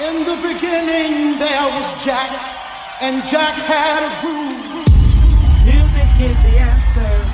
In 0.00 0.24
the 0.24 0.36
beginning, 0.40 1.36
there 1.36 1.66
was 1.76 2.02
Jack, 2.02 2.32
and 3.02 3.22
Jack 3.22 3.52
had 3.68 4.00
a 4.00 4.12
groove. 4.24 4.56
Music 5.62 6.08
is 6.24 6.36
the 6.40 6.56
answer. 6.56 7.30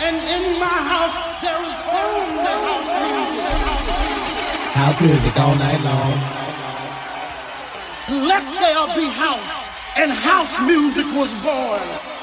And 0.00 0.16
in 0.16 0.58
my 0.58 0.78
house, 0.88 1.16
there 1.44 1.60
is 1.60 1.76
only 1.92 2.56
house 2.64 2.88
music. 3.04 3.58
House 4.80 5.00
music 5.02 5.36
all 5.36 5.54
night 5.56 5.82
long. 5.84 6.16
Let 8.24 8.44
there 8.56 8.86
be 8.96 9.10
house, 9.12 9.68
and 9.98 10.10
house 10.10 10.58
music 10.62 11.04
was 11.12 11.34
born. 11.44 12.17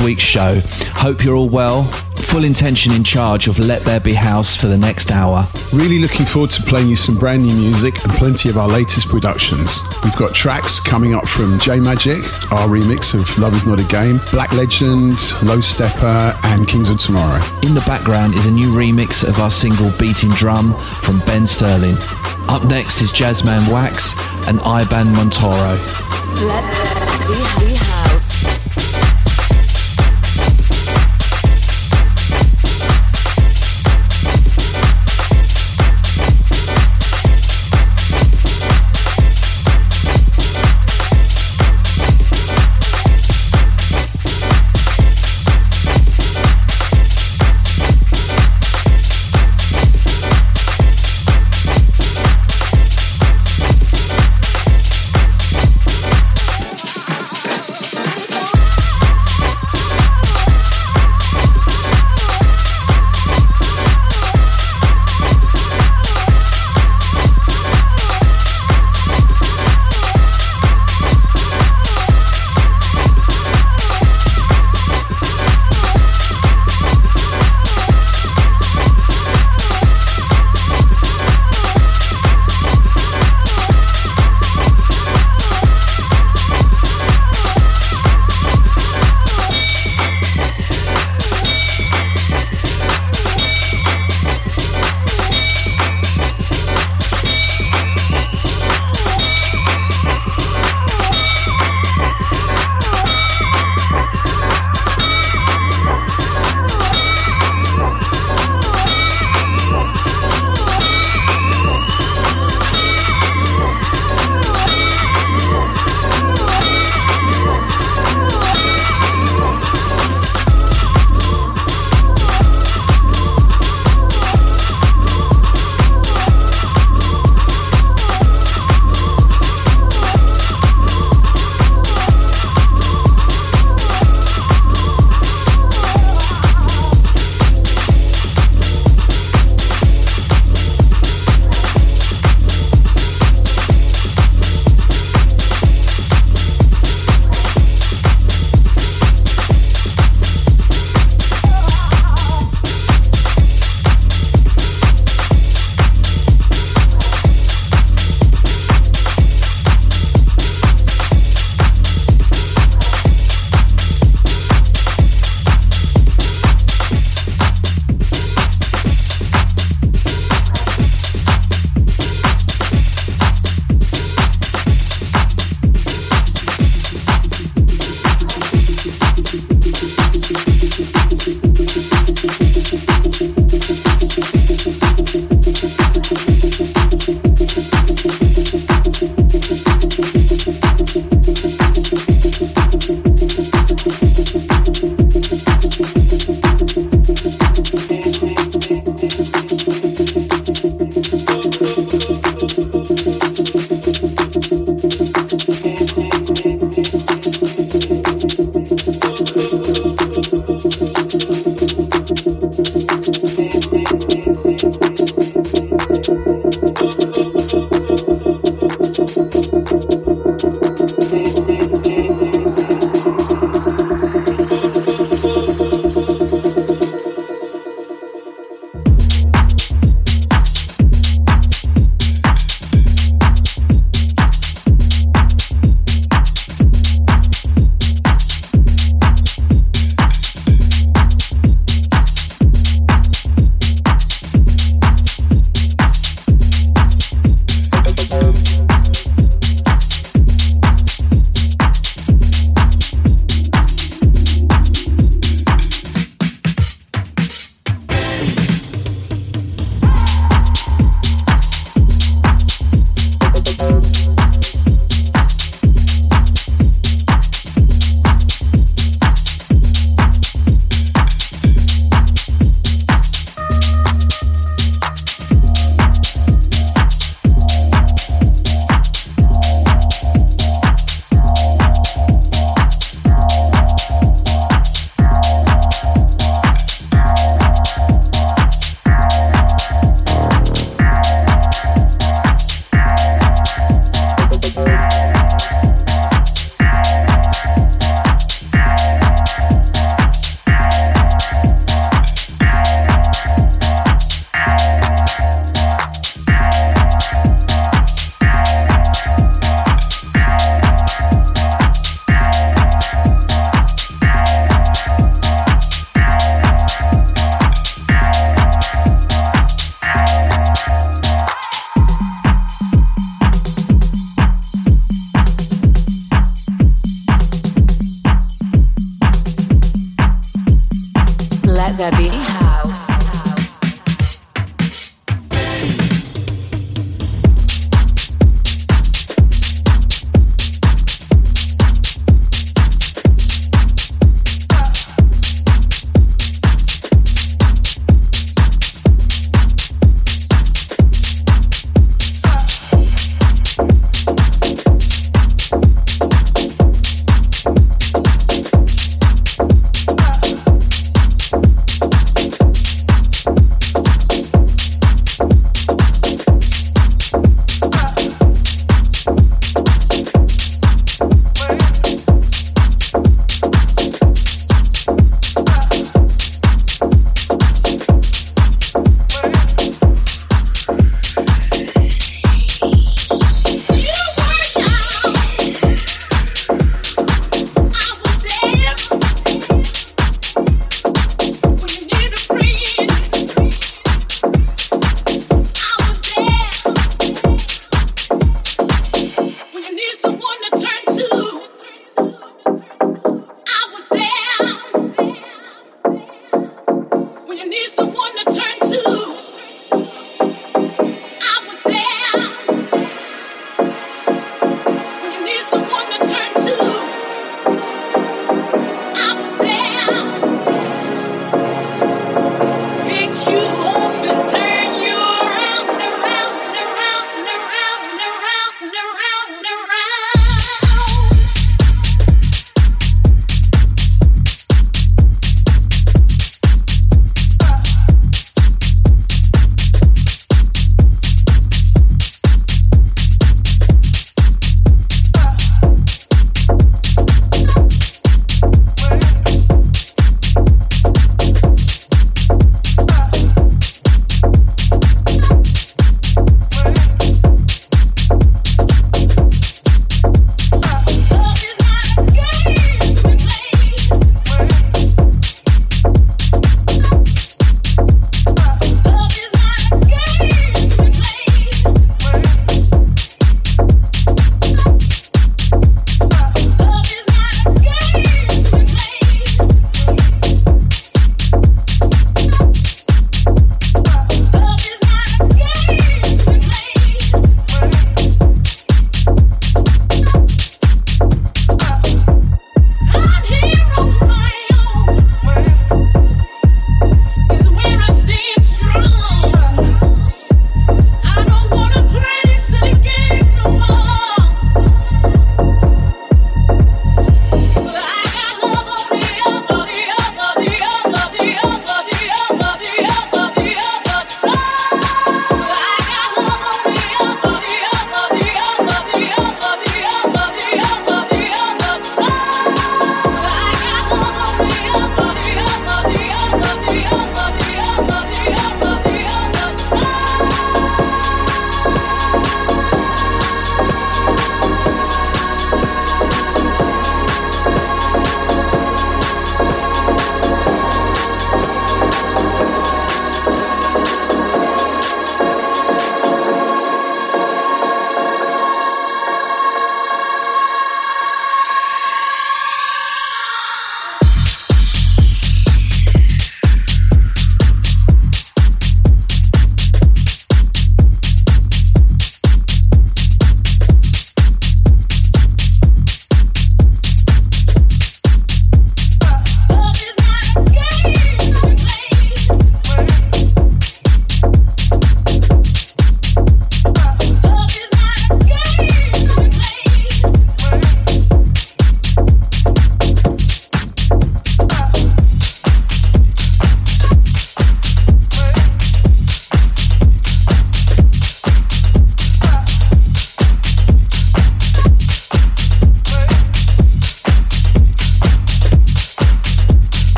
This 0.00 0.06
week's 0.06 0.22
show. 0.22 0.60
Hope 0.94 1.24
you're 1.24 1.36
all 1.36 1.48
well, 1.48 1.84
Full 1.84 2.44
Intention 2.44 2.92
in 2.94 3.04
charge 3.04 3.48
of 3.48 3.58
Let 3.58 3.82
There 3.82 4.00
Be 4.00 4.14
House 4.14 4.56
for 4.56 4.66
the 4.66 4.76
next 4.76 5.10
hour. 5.10 5.46
Really 5.74 5.98
looking 5.98 6.24
forward 6.24 6.50
to 6.50 6.62
playing 6.62 6.88
you 6.88 6.96
some 6.96 7.16
brand 7.16 7.42
new 7.42 7.54
music 7.54 8.02
and 8.04 8.12
plenty 8.14 8.48
of 8.48 8.56
our 8.56 8.68
latest 8.68 9.08
productions. 9.08 9.82
We've 10.02 10.16
got 10.16 10.34
tracks 10.34 10.80
coming 10.80 11.14
up 11.14 11.28
from 11.28 11.58
J 11.58 11.78
Majik, 11.78 12.22
our 12.52 12.66
remix 12.66 13.14
of 13.14 13.38
Love 13.38 13.54
Is 13.54 13.66
Not 13.66 13.80
a 13.80 13.88
Game, 13.88 14.20
Black 14.32 14.52
Legend, 14.52 15.18
Low 15.42 15.58
Steppa, 15.58 16.34
and 16.44 16.66
Kings 16.66 16.88
of 16.88 16.98
Tomorrow. 16.98 17.42
In 17.62 17.74
the 17.74 17.84
background 17.86 18.34
is 18.34 18.46
a 18.46 18.50
new 18.50 18.68
remix 18.68 19.26
of 19.28 19.38
our 19.38 19.50
single 19.50 19.90
Beating 19.98 20.30
Drum 20.30 20.72
from 21.02 21.18
Ben 21.26 21.46
Sterling. 21.46 21.96
Up 22.48 22.64
next 22.64 23.02
is 23.02 23.12
Jazzman 23.12 23.70
Wax 23.70 24.14
and 24.48 24.58
Iban 24.60 25.14
Montoro. 25.14 25.76
Let 26.46 26.64
there 27.28 27.68
be 27.68 27.74
house. 27.76 27.99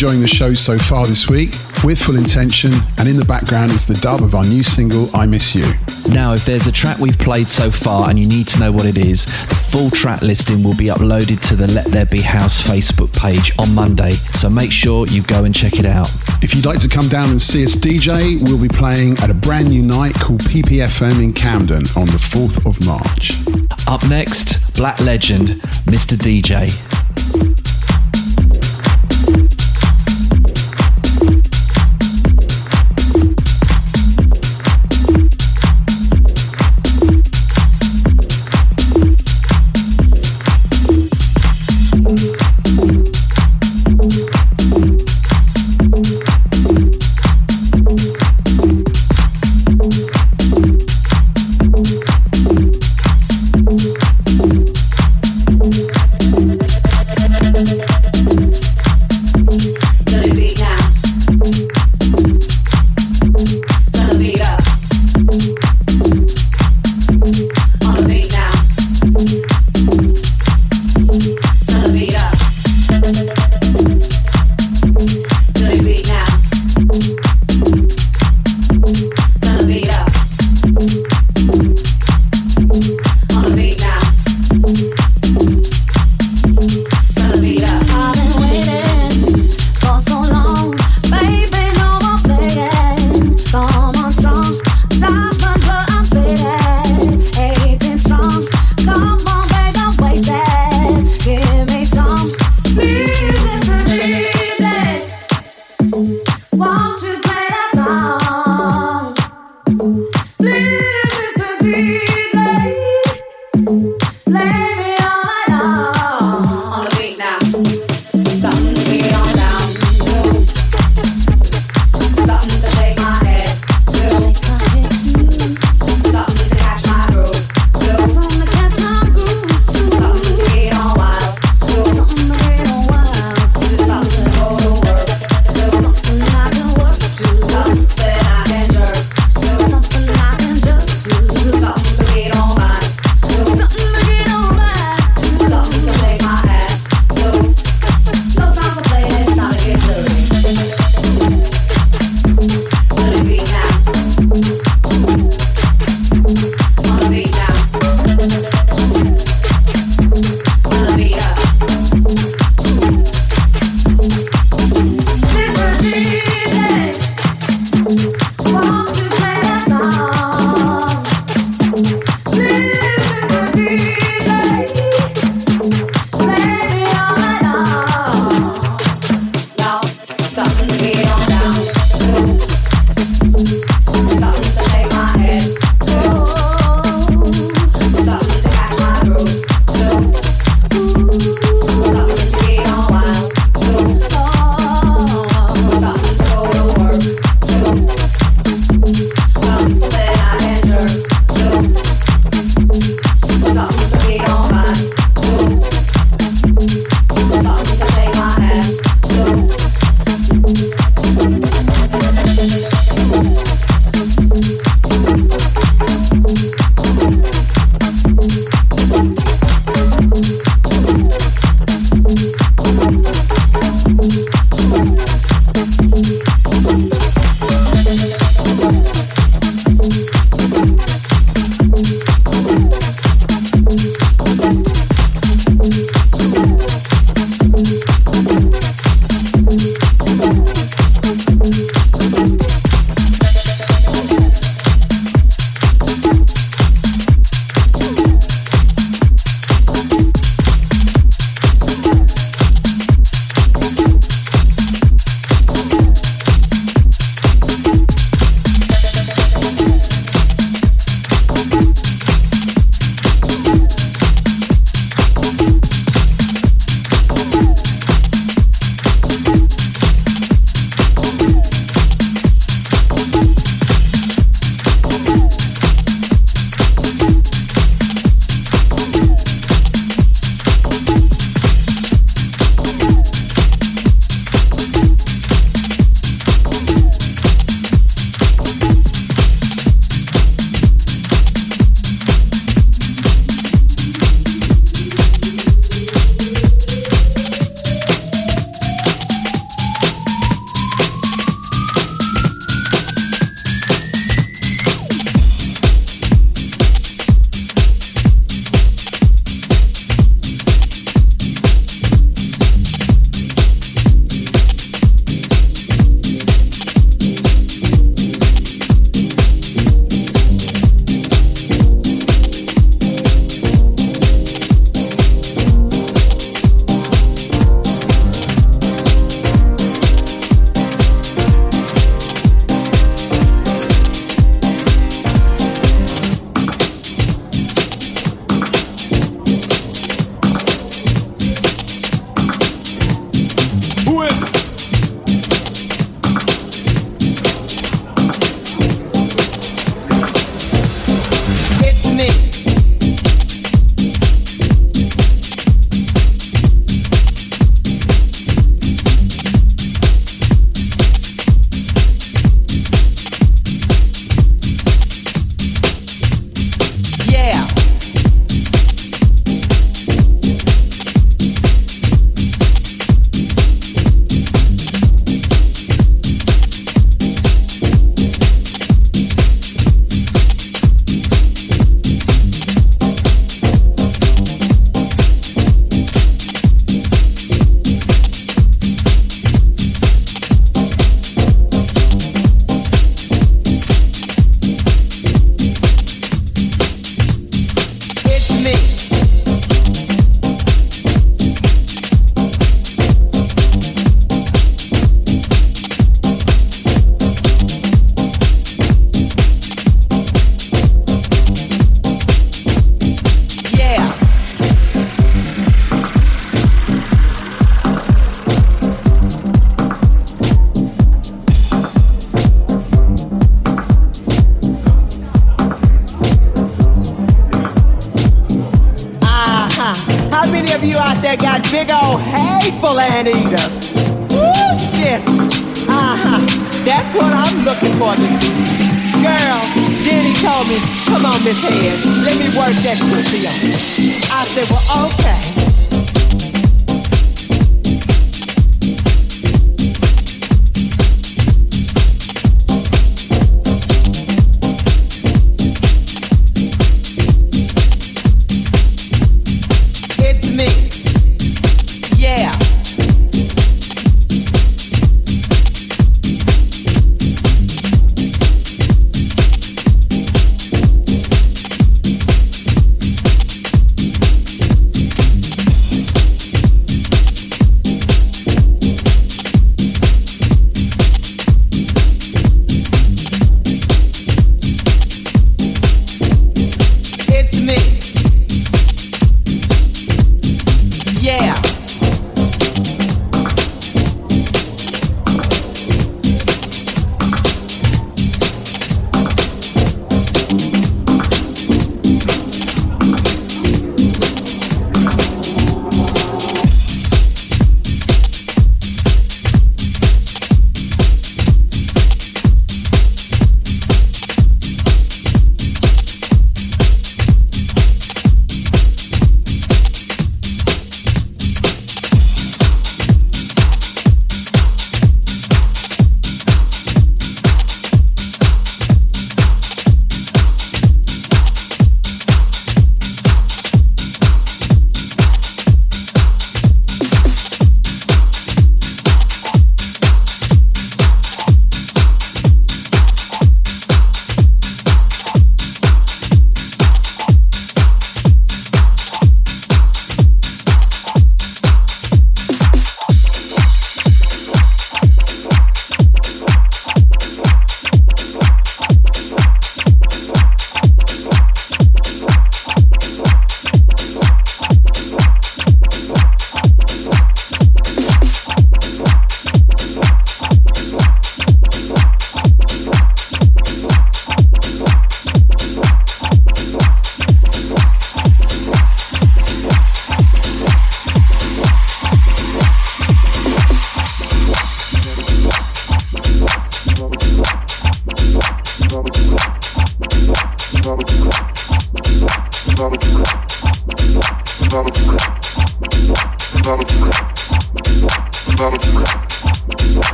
Enjoying 0.00 0.22
the 0.22 0.26
show 0.26 0.54
so 0.54 0.78
far 0.78 1.06
this 1.06 1.28
week. 1.28 1.50
With 1.84 2.00
full 2.00 2.16
intention, 2.16 2.72
and 2.96 3.06
in 3.06 3.18
the 3.18 3.24
background 3.26 3.72
is 3.72 3.84
the 3.84 3.96
dub 3.96 4.22
of 4.22 4.34
our 4.34 4.44
new 4.44 4.62
single, 4.62 5.14
I 5.14 5.26
Miss 5.26 5.54
You. 5.54 5.70
Now, 6.08 6.32
if 6.32 6.46
there's 6.46 6.66
a 6.66 6.72
track 6.72 6.98
we've 6.98 7.18
played 7.18 7.46
so 7.46 7.70
far 7.70 8.08
and 8.08 8.18
you 8.18 8.26
need 8.26 8.48
to 8.48 8.60
know 8.60 8.72
what 8.72 8.86
it 8.86 8.96
is, 8.96 9.26
the 9.26 9.54
full 9.54 9.90
track 9.90 10.22
listing 10.22 10.62
will 10.62 10.74
be 10.74 10.86
uploaded 10.86 11.46
to 11.50 11.54
the 11.54 11.70
Let 11.70 11.84
There 11.84 12.06
Be 12.06 12.22
House 12.22 12.62
Facebook 12.62 13.14
page 13.14 13.52
on 13.58 13.74
Monday, 13.74 14.12
so 14.32 14.48
make 14.48 14.72
sure 14.72 15.06
you 15.06 15.22
go 15.22 15.44
and 15.44 15.54
check 15.54 15.78
it 15.78 15.84
out. 15.84 16.10
If 16.42 16.54
you'd 16.54 16.64
like 16.64 16.80
to 16.80 16.88
come 16.88 17.08
down 17.08 17.28
and 17.28 17.38
see 17.38 17.62
us 17.62 17.76
DJ, 17.76 18.40
we'll 18.42 18.58
be 18.62 18.68
playing 18.68 19.18
at 19.18 19.28
a 19.28 19.34
brand 19.34 19.68
new 19.68 19.82
night 19.82 20.14
called 20.14 20.40
PPFM 20.44 21.22
in 21.22 21.34
Camden 21.34 21.84
on 21.94 22.06
the 22.06 22.16
4th 22.32 22.64
of 22.64 22.82
March. 22.86 23.36
Up 23.86 24.02
next, 24.08 24.74
Black 24.76 24.98
Legend, 25.00 25.60
Mr. 25.84 26.16
DJ. 26.16 26.89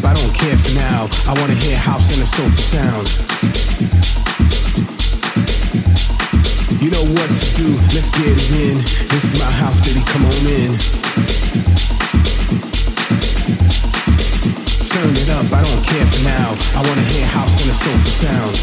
Up, 0.00 0.06
I 0.06 0.14
don't 0.14 0.34
care 0.34 0.56
for 0.56 0.74
now. 0.76 1.08
I 1.28 1.34
wanna 1.40 1.52
hear 1.54 1.76
house 1.76 2.14
and 2.14 2.22
a 2.22 2.26
sofa 2.26 2.56
sound. 2.56 3.06
You 6.80 6.88
know 6.88 7.04
what 7.12 7.28
to 7.28 7.48
do, 7.56 7.68
let's 7.92 8.08
get 8.08 8.32
it 8.32 8.50
in. 8.64 8.76
This 9.12 9.24
is 9.28 9.36
my 9.36 9.50
house, 9.60 9.80
baby, 9.84 10.00
come 10.08 10.24
on 10.24 10.46
in. 10.48 10.72
Turn 14.88 15.10
it 15.12 15.28
up, 15.36 15.52
I 15.52 15.60
don't 15.68 15.84
care 15.84 16.06
for 16.08 16.24
now. 16.24 16.48
I 16.76 16.82
wanna 16.86 17.04
hear 17.04 17.26
house 17.26 17.60
and 17.60 17.68
a 17.68 17.76
sofa 17.76 18.08
sound. 18.24 18.56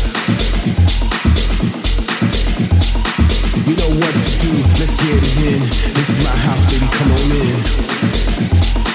You 3.68 3.76
know 3.78 3.92
what 4.02 4.14
to 4.16 4.34
do, 4.42 4.52
let's 4.80 4.96
get 4.98 5.14
it 5.14 5.38
in. 5.54 5.60
This 5.94 6.10
is 6.10 6.18
my 6.26 6.36
house, 6.50 6.66
baby, 6.72 6.88
come 6.98 7.12
on 7.12 7.32
in. 7.46 8.87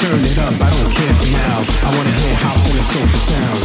Turn 0.00 0.16
it 0.16 0.38
up, 0.40 0.56
I 0.56 0.70
don't 0.72 0.92
care 0.96 1.12
for 1.12 1.28
now. 1.36 1.60
I 1.84 1.92
wanna 1.94 2.08
hear 2.08 2.34
house 2.36 2.70
and 2.72 2.80
a 2.80 2.84
sofa 2.88 3.18
sound. 3.20 3.60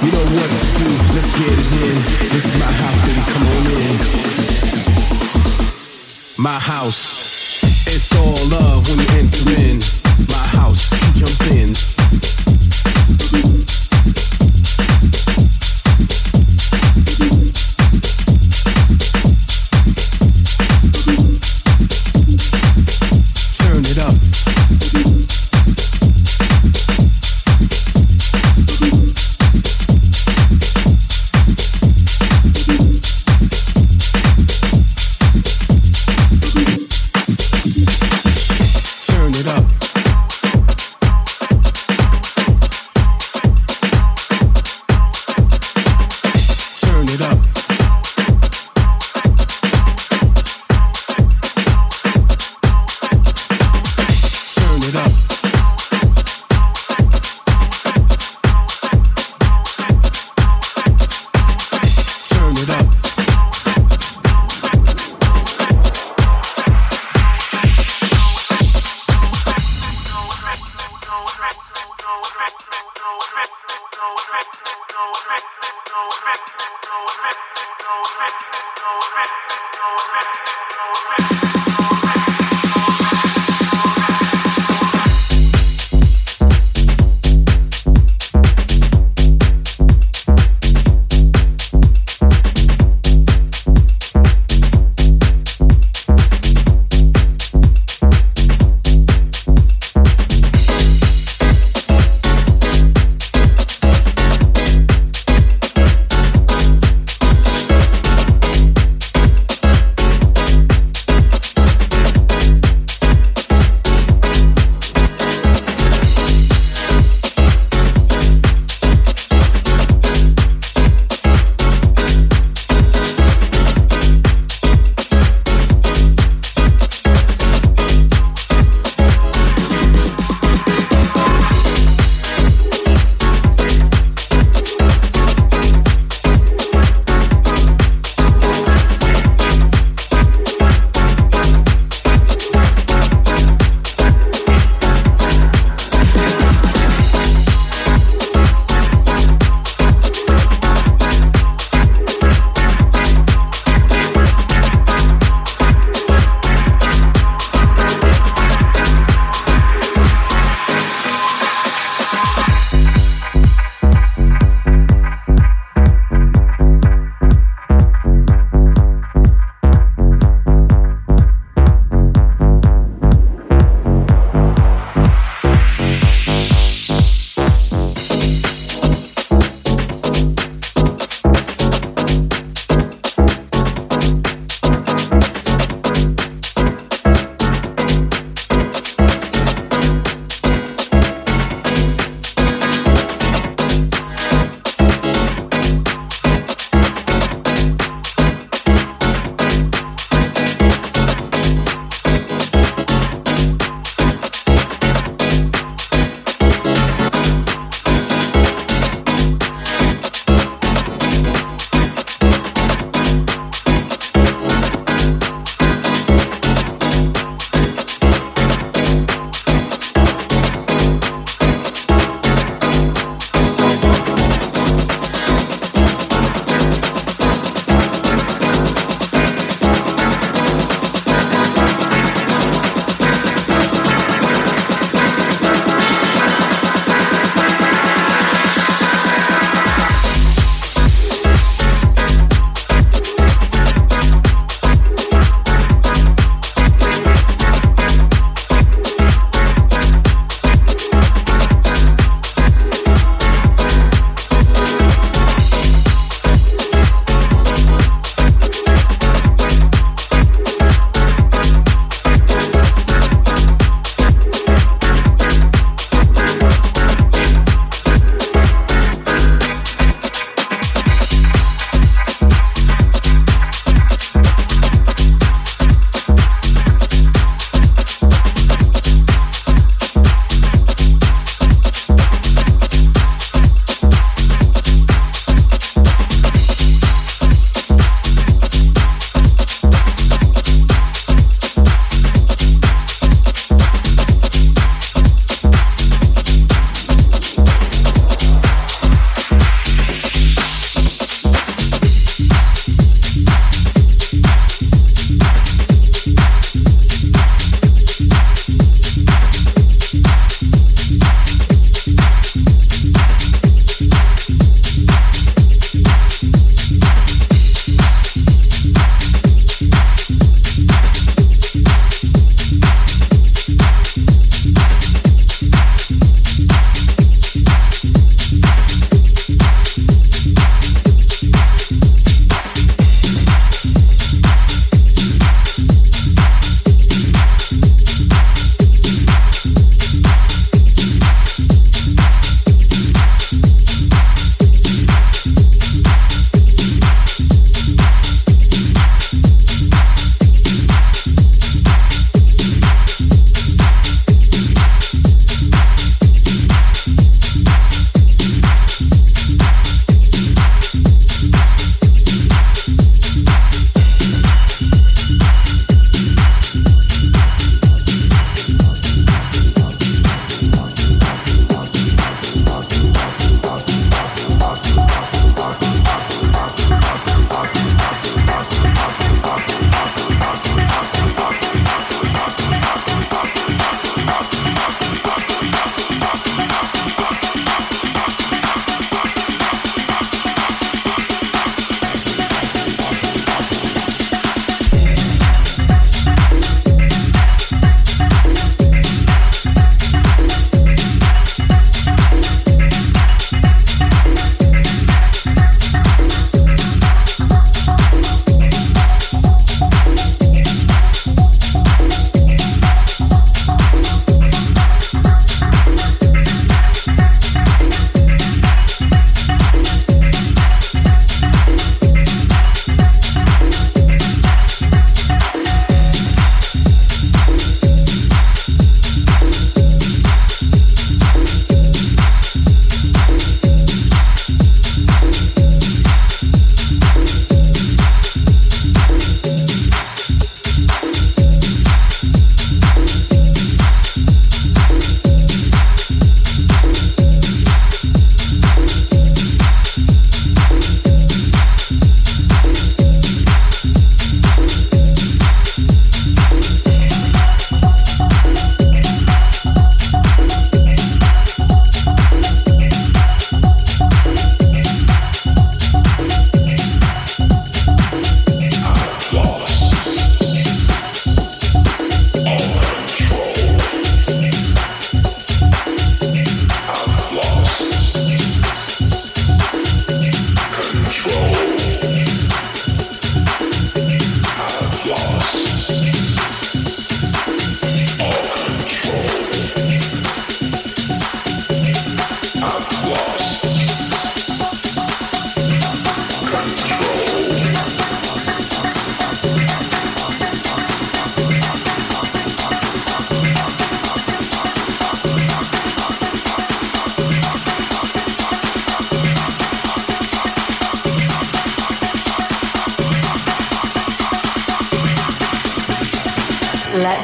You 0.00 0.10
know 0.10 0.24
what 0.32 0.48
to 0.48 0.66
do, 0.80 0.88
let's 1.12 1.32
get 1.36 1.52
it 1.52 1.60
in. 1.84 1.96
This 2.32 2.44
is 2.48 2.56
my 2.64 2.72
house, 2.72 3.00
baby, 3.04 3.20
come 3.28 3.44
on 3.52 3.68
in. 3.68 3.96
My 6.42 6.58
house, 6.58 7.20
it's 7.86 8.16
all 8.16 8.32
love 8.48 8.88
when 8.88 8.98
you 8.98 9.08
enter 9.20 9.44
in. 9.60 9.76
My 10.30 10.46
house, 10.56 10.88
jump 11.12 11.46
in. 11.52 11.93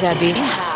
Let 0.01 0.70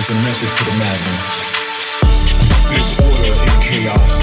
is 0.00 0.08
a 0.08 0.14
message 0.24 0.56
to 0.56 0.64
the 0.64 0.76
madness. 0.78 1.26
Disorder 2.70 3.34
and 3.44 3.62
chaos. 3.62 4.16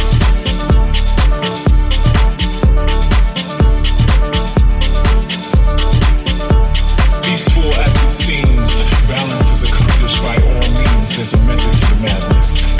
Peaceful 7.24 7.70
as 7.76 7.96
it 8.04 8.12
seems, 8.12 8.72
balance 9.08 9.52
is 9.52 9.64
accomplished 9.70 10.22
by 10.24 10.36
all 10.48 10.68
means. 10.80 11.16
There's 11.16 11.34
a 11.34 11.42
method 11.44 11.74
to 11.80 11.96
the 11.96 12.02
madness. 12.02 12.77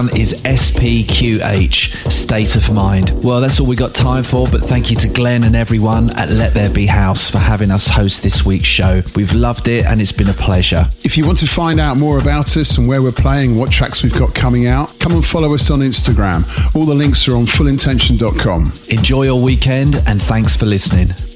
Background 0.00 0.20
is 0.20 0.42
SPQH, 0.42 2.10
State 2.10 2.56
of 2.56 2.72
Mind. 2.72 3.10
Well, 3.22 3.40
that's 3.40 3.60
all 3.60 3.66
we 3.66 3.76
got 3.76 3.94
time 3.94 4.24
for, 4.24 4.46
but 4.50 4.62
thank 4.62 4.90
you 4.90 4.96
to 4.96 5.08
Glenn 5.08 5.44
and 5.44 5.54
everyone 5.54 6.10
at 6.10 6.30
Let 6.30 6.54
There 6.54 6.70
Be 6.70 6.86
House 6.86 7.28
for 7.28 7.38
having 7.38 7.70
us 7.70 7.88
host 7.88 8.22
this 8.22 8.44
week's 8.44 8.66
show. 8.66 9.02
We've 9.14 9.34
loved 9.34 9.68
it 9.68 9.84
and 9.86 10.00
it's 10.00 10.12
been 10.12 10.28
a 10.28 10.34
pleasure. 10.34 10.88
If 11.04 11.16
you 11.18 11.26
want 11.26 11.38
to 11.38 11.46
find 11.46 11.80
out 11.80 11.98
more 11.98 12.18
about 12.18 12.56
us 12.56 12.78
and 12.78 12.88
where 12.88 13.02
we're 13.02 13.12
playing, 13.12 13.56
what 13.56 13.70
tracks 13.70 14.02
we've 14.02 14.18
got 14.18 14.34
coming 14.34 14.66
out, 14.66 14.98
come 14.98 15.12
and 15.12 15.24
follow 15.24 15.54
us 15.54 15.70
on 15.70 15.80
Instagram. 15.80 16.44
All 16.74 16.84
the 16.84 16.94
links 16.94 17.28
are 17.28 17.36
on 17.36 17.44
fullintention.com. 17.44 18.72
Enjoy 18.88 19.24
your 19.24 19.40
weekend 19.40 19.96
and 20.06 20.22
thanks 20.22 20.56
for 20.56 20.66
listening. 20.66 21.29